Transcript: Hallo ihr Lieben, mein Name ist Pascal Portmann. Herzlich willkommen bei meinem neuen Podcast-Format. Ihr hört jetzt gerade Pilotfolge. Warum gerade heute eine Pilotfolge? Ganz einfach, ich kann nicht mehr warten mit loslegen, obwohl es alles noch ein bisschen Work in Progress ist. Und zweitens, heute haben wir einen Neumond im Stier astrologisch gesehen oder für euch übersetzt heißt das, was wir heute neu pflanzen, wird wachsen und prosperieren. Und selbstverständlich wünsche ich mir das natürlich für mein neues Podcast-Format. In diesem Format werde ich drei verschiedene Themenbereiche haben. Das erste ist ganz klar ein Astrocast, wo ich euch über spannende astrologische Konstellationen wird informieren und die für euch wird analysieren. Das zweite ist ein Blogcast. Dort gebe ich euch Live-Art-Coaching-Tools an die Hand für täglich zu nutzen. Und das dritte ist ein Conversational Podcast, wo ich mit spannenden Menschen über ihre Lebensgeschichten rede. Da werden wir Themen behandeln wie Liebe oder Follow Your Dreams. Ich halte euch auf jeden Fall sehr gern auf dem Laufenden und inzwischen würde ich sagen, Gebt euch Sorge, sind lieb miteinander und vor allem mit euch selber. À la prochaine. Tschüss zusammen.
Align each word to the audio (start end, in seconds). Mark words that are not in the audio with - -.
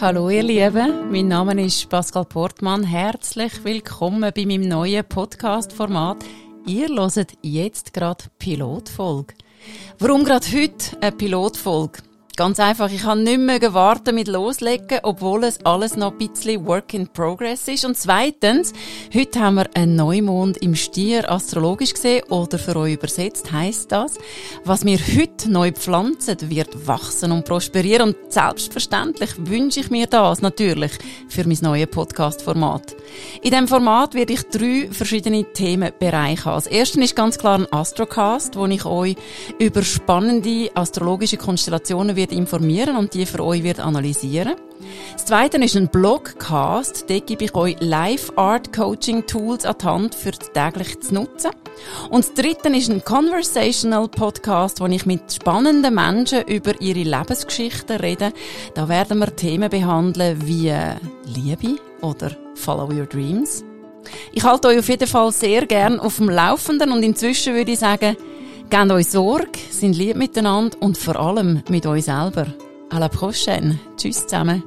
Hallo 0.00 0.30
ihr 0.30 0.42
Lieben, 0.42 1.10
mein 1.10 1.28
Name 1.28 1.62
ist 1.62 1.90
Pascal 1.90 2.24
Portmann. 2.24 2.84
Herzlich 2.84 3.62
willkommen 3.64 4.32
bei 4.34 4.46
meinem 4.46 4.66
neuen 4.66 5.04
Podcast-Format. 5.04 6.24
Ihr 6.64 6.88
hört 6.88 7.34
jetzt 7.42 7.92
gerade 7.92 8.24
Pilotfolge. 8.38 9.34
Warum 9.98 10.24
gerade 10.24 10.46
heute 10.54 10.96
eine 11.02 11.12
Pilotfolge? 11.12 11.98
Ganz 12.40 12.58
einfach, 12.58 12.90
ich 12.90 13.02
kann 13.02 13.22
nicht 13.22 13.38
mehr 13.38 13.74
warten 13.74 14.14
mit 14.14 14.26
loslegen, 14.26 15.00
obwohl 15.02 15.44
es 15.44 15.62
alles 15.66 15.94
noch 15.94 16.12
ein 16.12 16.16
bisschen 16.16 16.66
Work 16.66 16.94
in 16.94 17.06
Progress 17.06 17.68
ist. 17.68 17.84
Und 17.84 17.98
zweitens, 17.98 18.72
heute 19.14 19.40
haben 19.40 19.56
wir 19.56 19.68
einen 19.74 19.96
Neumond 19.96 20.56
im 20.56 20.74
Stier 20.74 21.30
astrologisch 21.30 21.92
gesehen 21.92 22.22
oder 22.30 22.58
für 22.58 22.76
euch 22.76 22.94
übersetzt 22.94 23.52
heißt 23.52 23.92
das, 23.92 24.14
was 24.64 24.86
wir 24.86 24.96
heute 24.98 25.50
neu 25.50 25.70
pflanzen, 25.72 26.38
wird 26.48 26.86
wachsen 26.86 27.30
und 27.30 27.44
prosperieren. 27.44 28.08
Und 28.08 28.32
selbstverständlich 28.32 29.32
wünsche 29.36 29.80
ich 29.80 29.90
mir 29.90 30.06
das 30.06 30.40
natürlich 30.40 30.92
für 31.28 31.46
mein 31.46 31.58
neues 31.60 31.88
Podcast-Format. 31.88 32.96
In 33.42 33.50
diesem 33.50 33.68
Format 33.68 34.14
werde 34.14 34.32
ich 34.32 34.44
drei 34.44 34.88
verschiedene 34.90 35.44
Themenbereiche 35.44 36.46
haben. 36.46 36.54
Das 36.54 36.66
erste 36.66 37.02
ist 37.02 37.14
ganz 37.14 37.36
klar 37.36 37.58
ein 37.58 37.70
Astrocast, 37.70 38.56
wo 38.56 38.64
ich 38.64 38.86
euch 38.86 39.16
über 39.58 39.82
spannende 39.82 40.70
astrologische 40.74 41.36
Konstellationen 41.36 42.16
wird 42.30 42.38
informieren 42.38 42.96
und 42.96 43.14
die 43.14 43.26
für 43.26 43.44
euch 43.44 43.62
wird 43.62 43.80
analysieren. 43.80 44.54
Das 45.12 45.26
zweite 45.26 45.58
ist 45.58 45.76
ein 45.76 45.88
Blogcast. 45.88 47.04
Dort 47.08 47.26
gebe 47.26 47.44
ich 47.44 47.54
euch 47.54 47.76
Live-Art-Coaching-Tools 47.80 49.64
an 49.64 49.74
die 49.80 49.86
Hand 49.86 50.14
für 50.14 50.32
täglich 50.32 51.00
zu 51.00 51.14
nutzen. 51.14 51.50
Und 52.10 52.24
das 52.24 52.34
dritte 52.34 52.68
ist 52.70 52.90
ein 52.90 53.04
Conversational 53.04 54.08
Podcast, 54.08 54.80
wo 54.80 54.86
ich 54.86 55.06
mit 55.06 55.32
spannenden 55.32 55.94
Menschen 55.94 56.46
über 56.46 56.80
ihre 56.80 57.02
Lebensgeschichten 57.02 57.96
rede. 57.96 58.32
Da 58.74 58.88
werden 58.88 59.18
wir 59.18 59.34
Themen 59.36 59.70
behandeln 59.70 60.38
wie 60.46 60.72
Liebe 61.26 61.78
oder 62.00 62.36
Follow 62.54 62.90
Your 62.92 63.06
Dreams. 63.06 63.64
Ich 64.32 64.42
halte 64.44 64.68
euch 64.68 64.78
auf 64.78 64.88
jeden 64.88 65.06
Fall 65.06 65.30
sehr 65.32 65.66
gern 65.66 66.00
auf 66.00 66.16
dem 66.16 66.30
Laufenden 66.30 66.90
und 66.90 67.02
inzwischen 67.02 67.54
würde 67.54 67.72
ich 67.72 67.78
sagen, 67.78 68.16
Gebt 68.70 68.92
euch 68.92 69.08
Sorge, 69.08 69.58
sind 69.72 69.96
lieb 69.96 70.16
miteinander 70.16 70.76
und 70.80 70.96
vor 70.96 71.16
allem 71.16 71.60
mit 71.68 71.86
euch 71.86 72.04
selber. 72.04 72.46
À 72.90 73.00
la 73.00 73.08
prochaine. 73.08 73.80
Tschüss 73.96 74.28
zusammen. 74.28 74.62